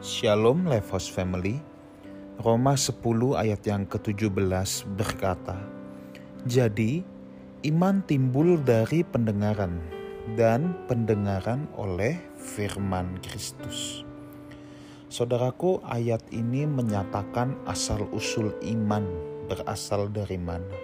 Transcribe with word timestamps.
Shalom 0.00 0.64
Levos 0.64 1.12
Family. 1.12 1.60
Roma 2.40 2.72
10 2.72 3.04
ayat 3.36 3.60
yang 3.68 3.84
ke-17 3.84 4.32
berkata 4.96 5.60
Jadi 6.48 7.04
iman 7.68 8.00
timbul 8.08 8.56
dari 8.64 9.04
pendengaran 9.04 9.76
dan 10.40 10.72
pendengaran 10.88 11.68
oleh 11.76 12.16
firman 12.40 13.20
Kristus. 13.20 14.00
Saudaraku 15.12 15.84
ayat 15.84 16.24
ini 16.32 16.64
menyatakan 16.64 17.60
asal-usul 17.68 18.56
iman 18.72 19.04
berasal 19.52 20.08
dari 20.08 20.40
mana. 20.40 20.80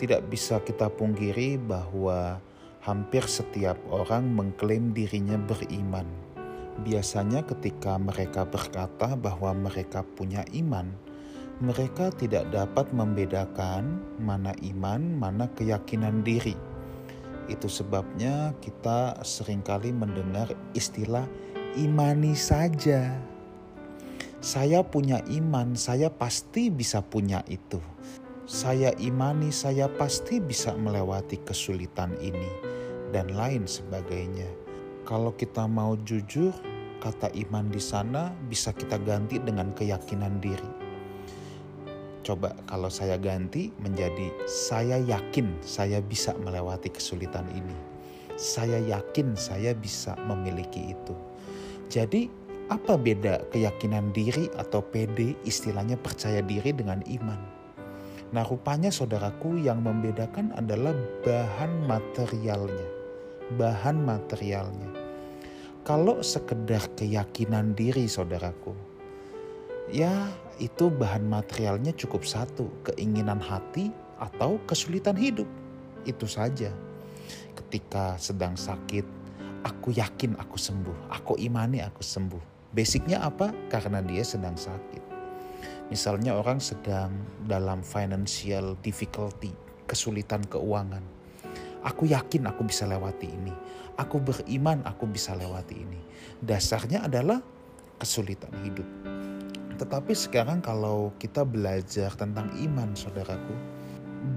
Tidak 0.00 0.24
bisa 0.32 0.64
kita 0.64 0.88
pungkiri 0.88 1.60
bahwa 1.60 2.40
hampir 2.80 3.28
setiap 3.28 3.76
orang 3.92 4.32
mengklaim 4.32 4.96
dirinya 4.96 5.36
beriman 5.36 6.27
Biasanya, 6.78 7.42
ketika 7.42 7.98
mereka 7.98 8.46
berkata 8.46 9.18
bahwa 9.18 9.50
mereka 9.50 10.06
punya 10.14 10.46
iman, 10.54 10.94
mereka 11.58 12.14
tidak 12.14 12.46
dapat 12.54 12.86
membedakan 12.94 13.98
mana 14.22 14.54
iman, 14.62 15.02
mana 15.18 15.50
keyakinan 15.58 16.22
diri. 16.22 16.54
Itu 17.50 17.66
sebabnya 17.66 18.54
kita 18.62 19.18
sering 19.26 19.58
kali 19.66 19.90
mendengar 19.90 20.54
istilah 20.70 21.26
"imani 21.74 22.38
saja". 22.38 23.10
Saya 24.38 24.86
punya 24.86 25.18
iman, 25.34 25.74
saya 25.74 26.14
pasti 26.14 26.70
bisa 26.70 27.02
punya 27.02 27.42
itu. 27.50 27.82
Saya 28.46 28.94
imani, 29.02 29.50
saya 29.50 29.90
pasti 29.90 30.38
bisa 30.38 30.78
melewati 30.78 31.42
kesulitan 31.42 32.14
ini, 32.22 32.48
dan 33.10 33.34
lain 33.34 33.66
sebagainya 33.66 34.67
kalau 35.08 35.32
kita 35.32 35.64
mau 35.64 35.96
jujur, 36.04 36.52
kata 37.00 37.32
iman 37.48 37.72
di 37.72 37.80
sana 37.80 38.28
bisa 38.52 38.76
kita 38.76 39.00
ganti 39.00 39.40
dengan 39.40 39.72
keyakinan 39.72 40.36
diri. 40.36 40.68
Coba 42.20 42.52
kalau 42.68 42.92
saya 42.92 43.16
ganti 43.16 43.72
menjadi 43.80 44.28
saya 44.44 45.00
yakin 45.00 45.64
saya 45.64 46.04
bisa 46.04 46.36
melewati 46.36 46.92
kesulitan 46.92 47.48
ini. 47.56 47.72
Saya 48.36 48.84
yakin 48.84 49.32
saya 49.32 49.72
bisa 49.72 50.12
memiliki 50.28 50.92
itu. 50.92 51.16
Jadi 51.88 52.28
apa 52.68 53.00
beda 53.00 53.48
keyakinan 53.48 54.12
diri 54.12 54.52
atau 54.60 54.84
PD 54.84 55.32
istilahnya 55.48 55.96
percaya 55.96 56.44
diri 56.44 56.68
dengan 56.76 57.00
iman? 57.08 57.40
Nah 58.36 58.44
rupanya 58.44 58.92
saudaraku 58.92 59.56
yang 59.56 59.80
membedakan 59.80 60.52
adalah 60.52 60.92
bahan 61.24 61.88
materialnya. 61.88 62.88
Bahan 63.56 64.04
materialnya 64.04 64.87
kalau 65.88 66.20
sekedar 66.20 66.84
keyakinan 67.00 67.72
diri 67.72 68.04
saudaraku, 68.04 68.76
ya 69.88 70.28
itu 70.60 70.92
bahan 70.92 71.24
materialnya 71.24 71.96
cukup 71.96 72.28
satu, 72.28 72.68
keinginan 72.84 73.40
hati 73.40 73.88
atau 74.20 74.60
kesulitan 74.68 75.16
hidup. 75.16 75.48
Itu 76.04 76.28
saja. 76.28 76.68
Ketika 77.56 78.20
sedang 78.20 78.52
sakit, 78.52 79.08
aku 79.64 79.96
yakin 79.96 80.36
aku 80.36 80.60
sembuh, 80.60 81.08
aku 81.08 81.40
imani 81.40 81.80
aku 81.80 82.04
sembuh. 82.04 82.68
Basicnya 82.68 83.24
apa? 83.24 83.48
Karena 83.72 84.04
dia 84.04 84.20
sedang 84.28 84.60
sakit. 84.60 85.00
Misalnya 85.88 86.36
orang 86.36 86.60
sedang 86.60 87.16
dalam 87.48 87.80
financial 87.80 88.76
difficulty, 88.84 89.56
kesulitan 89.88 90.44
keuangan. 90.52 91.17
Aku 91.86 92.06
yakin 92.10 92.50
aku 92.50 92.66
bisa 92.66 92.86
lewati 92.86 93.30
ini 93.30 93.54
Aku 93.98 94.22
beriman 94.22 94.78
aku 94.86 95.10
bisa 95.10 95.34
lewati 95.34 95.82
ini. 95.82 95.98
Dasarnya 96.38 97.10
adalah 97.10 97.42
kesulitan 97.98 98.54
hidup. 98.62 98.86
Tetapi 99.74 100.14
sekarang 100.14 100.62
kalau 100.62 101.10
kita 101.18 101.42
belajar 101.42 102.14
tentang 102.14 102.46
iman 102.62 102.94
saudaraku, 102.94 103.58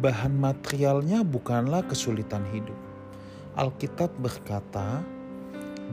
bahan 0.02 0.34
materialnya 0.34 1.22
bukanlah 1.22 1.86
kesulitan 1.86 2.42
hidup. 2.50 2.74
Alkitab 3.54 4.10
berkata, 4.18 5.06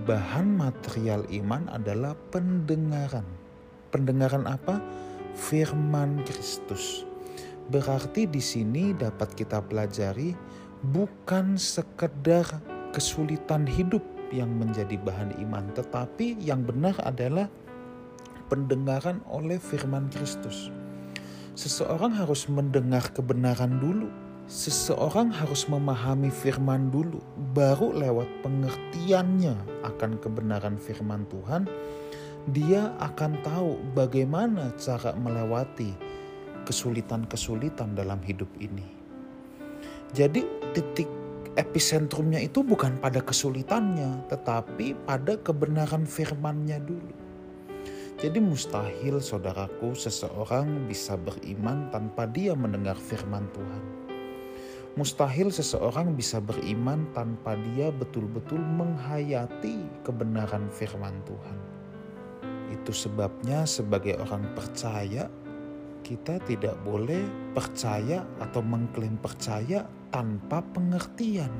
bahan 0.08 0.48
material 0.48 1.28
iman 1.28 1.68
adalah 1.68 2.16
pendengaran. 2.32 3.28
Pendengaran 3.92 4.48
apa? 4.48 4.80
Firman 5.36 6.24
Kristus. 6.24 7.04
Berarti 7.68 8.24
di 8.24 8.40
sini 8.40 8.96
dapat 8.96 9.36
kita 9.36 9.60
pelajari 9.60 10.32
bukan 10.82 11.58
sekedar 11.58 12.46
kesulitan 12.94 13.66
hidup 13.66 14.02
yang 14.30 14.48
menjadi 14.56 14.96
bahan 15.00 15.36
iman, 15.48 15.72
tetapi 15.72 16.36
yang 16.40 16.64
benar 16.64 16.96
adalah 17.04 17.48
pendengaran 18.48 19.20
oleh 19.28 19.60
firman 19.60 20.08
Kristus. 20.08 20.72
Seseorang 21.58 22.14
harus 22.14 22.46
mendengar 22.48 23.10
kebenaran 23.12 23.82
dulu. 23.82 24.08
Seseorang 24.48 25.28
harus 25.28 25.68
memahami 25.68 26.32
firman 26.32 26.88
dulu, 26.88 27.20
baru 27.52 27.92
lewat 27.92 28.24
pengertiannya 28.40 29.84
akan 29.84 30.16
kebenaran 30.24 30.80
firman 30.80 31.28
Tuhan, 31.28 31.68
dia 32.48 32.96
akan 32.96 33.44
tahu 33.44 33.76
bagaimana 33.92 34.72
cara 34.80 35.12
melewati 35.12 35.92
kesulitan-kesulitan 36.64 37.92
dalam 37.92 38.24
hidup 38.24 38.48
ini. 38.56 38.88
Jadi, 40.16 40.57
titik 40.76 41.08
epicentrumnya 41.58 42.38
itu 42.38 42.62
bukan 42.62 42.96
pada 43.02 43.18
kesulitannya, 43.18 44.30
tetapi 44.30 44.94
pada 45.02 45.34
kebenaran 45.42 46.06
firmannya 46.06 46.78
dulu. 46.86 47.14
Jadi 48.18 48.38
mustahil 48.42 49.22
saudaraku 49.22 49.94
seseorang 49.94 50.90
bisa 50.90 51.14
beriman 51.14 51.86
tanpa 51.94 52.26
dia 52.26 52.50
mendengar 52.54 52.98
firman 52.98 53.46
Tuhan. 53.54 53.82
Mustahil 54.98 55.54
seseorang 55.54 56.18
bisa 56.18 56.42
beriman 56.42 57.06
tanpa 57.14 57.54
dia 57.70 57.94
betul-betul 57.94 58.58
menghayati 58.58 60.02
kebenaran 60.02 60.66
firman 60.74 61.14
Tuhan. 61.22 61.58
Itu 62.74 62.90
sebabnya 62.90 63.62
sebagai 63.62 64.18
orang 64.18 64.50
percaya 64.58 65.30
kita 66.02 66.40
tidak 66.44 66.76
boleh 66.82 67.52
percaya 67.52 68.24
atau 68.40 68.60
mengklaim 68.64 69.18
percaya 69.20 69.86
tanpa 70.08 70.64
pengertian. 70.74 71.50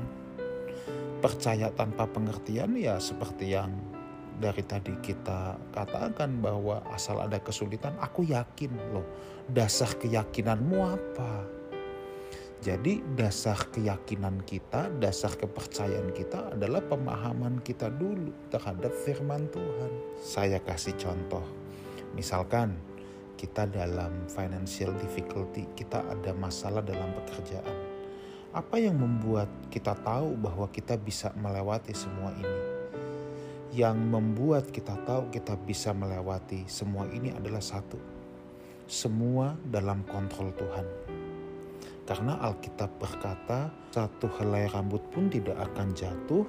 Percaya 1.19 1.69
tanpa 1.75 2.07
pengertian 2.07 2.73
ya 2.79 2.95
seperti 2.97 3.53
yang 3.53 3.75
dari 4.39 4.63
tadi 4.63 4.95
kita 5.03 5.59
katakan 5.75 6.39
bahwa 6.39 6.79
asal 6.95 7.19
ada 7.19 7.43
kesulitan 7.43 7.91
aku 7.99 8.23
yakin 8.23 8.71
loh 8.95 9.03
dasar 9.51 9.91
keyakinanmu 9.99 10.79
apa? 10.79 11.59
Jadi 12.59 12.99
dasar 13.15 13.71
keyakinan 13.71 14.43
kita 14.43 14.91
dasar 14.99 15.31
kepercayaan 15.39 16.11
kita 16.11 16.55
adalah 16.55 16.83
pemahaman 16.83 17.63
kita 17.63 17.87
dulu 17.87 18.35
terhadap 18.51 18.91
firman 18.91 19.47
Tuhan. 19.47 19.91
Saya 20.19 20.59
kasih 20.59 20.95
contoh. 20.99 21.43
Misalkan 22.19 22.75
kita 23.39 23.63
dalam 23.71 24.27
financial 24.27 24.91
difficulty, 24.99 25.63
kita 25.71 26.03
ada 26.03 26.35
masalah 26.35 26.83
dalam 26.83 27.07
pekerjaan. 27.23 27.71
Apa 28.51 28.83
yang 28.83 28.99
membuat 28.99 29.47
kita 29.71 29.95
tahu 29.95 30.35
bahwa 30.35 30.67
kita 30.67 30.99
bisa 30.99 31.31
melewati 31.39 31.95
semua 31.95 32.35
ini? 32.35 32.59
Yang 33.71 33.95
membuat 33.95 34.67
kita 34.75 34.99
tahu 35.07 35.31
kita 35.31 35.55
bisa 35.55 35.95
melewati 35.95 36.67
semua 36.67 37.07
ini 37.15 37.31
adalah 37.31 37.63
satu. 37.63 37.95
Semua 38.91 39.55
dalam 39.63 40.03
kontrol 40.03 40.51
Tuhan. 40.59 40.87
Karena 42.03 42.43
Alkitab 42.43 42.91
berkata, 42.99 43.71
satu 43.93 44.27
helai 44.41 44.67
rambut 44.67 44.99
pun 45.13 45.31
tidak 45.31 45.55
akan 45.61 45.95
jatuh 45.95 46.43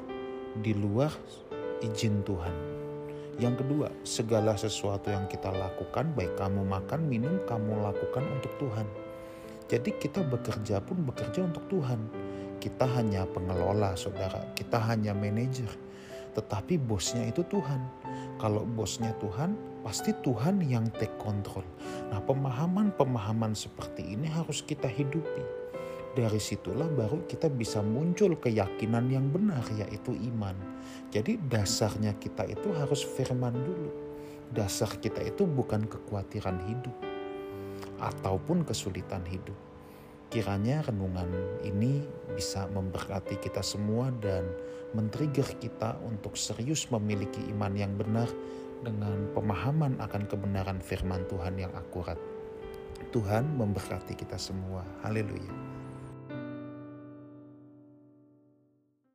di 0.59 0.75
luar 0.75 1.13
izin 1.85 2.25
Tuhan. 2.27 2.80
Yang 3.41 3.65
kedua, 3.65 3.89
segala 4.05 4.53
sesuatu 4.53 5.09
yang 5.09 5.25
kita 5.25 5.49
lakukan, 5.49 6.13
baik 6.13 6.37
kamu 6.37 6.61
makan, 6.61 7.09
minum, 7.09 7.41
kamu 7.49 7.73
lakukan 7.81 8.21
untuk 8.37 8.53
Tuhan. 8.61 8.85
Jadi 9.65 9.97
kita 9.97 10.21
bekerja 10.29 10.85
pun 10.85 11.01
bekerja 11.09 11.49
untuk 11.49 11.65
Tuhan. 11.73 12.05
Kita 12.61 12.85
hanya 13.01 13.25
pengelola, 13.25 13.97
saudara. 13.97 14.45
Kita 14.53 14.77
hanya 14.85 15.17
manajer. 15.17 15.73
Tetapi 16.37 16.77
bosnya 16.85 17.33
itu 17.33 17.41
Tuhan. 17.49 17.81
Kalau 18.37 18.69
bosnya 18.69 19.17
Tuhan, 19.17 19.57
pasti 19.81 20.13
Tuhan 20.21 20.61
yang 20.61 20.93
take 21.01 21.17
control. 21.17 21.65
Nah 22.13 22.21
pemahaman-pemahaman 22.21 23.57
seperti 23.57 24.05
ini 24.05 24.29
harus 24.29 24.61
kita 24.61 24.85
hidupi 24.85 25.60
dari 26.11 26.43
situlah 26.43 26.91
baru 26.91 27.23
kita 27.31 27.47
bisa 27.47 27.79
muncul 27.79 28.35
keyakinan 28.35 29.07
yang 29.11 29.31
benar 29.31 29.63
yaitu 29.79 30.11
iman. 30.35 30.59
Jadi 31.15 31.39
dasarnya 31.47 32.19
kita 32.19 32.47
itu 32.51 32.75
harus 32.75 33.07
firman 33.07 33.55
dulu. 33.55 33.91
Dasar 34.51 34.91
kita 34.99 35.23
itu 35.23 35.47
bukan 35.47 35.87
kekhawatiran 35.87 36.59
hidup 36.67 36.97
ataupun 38.03 38.67
kesulitan 38.67 39.23
hidup. 39.31 39.55
Kiranya 40.31 40.83
renungan 40.87 41.27
ini 41.67 42.07
bisa 42.35 42.67
memberkati 42.71 43.39
kita 43.43 43.63
semua 43.63 44.15
dan 44.23 44.47
men-trigger 44.95 45.47
kita 45.59 45.99
untuk 46.07 46.35
serius 46.39 46.87
memiliki 46.91 47.43
iman 47.55 47.75
yang 47.75 47.95
benar 47.99 48.31
dengan 48.83 49.31
pemahaman 49.35 49.99
akan 49.99 50.23
kebenaran 50.27 50.79
firman 50.83 51.23
Tuhan 51.31 51.59
yang 51.59 51.71
akurat. 51.75 52.19
Tuhan 53.11 53.59
memberkati 53.59 54.15
kita 54.15 54.39
semua. 54.39 54.87
Haleluya. 55.03 55.70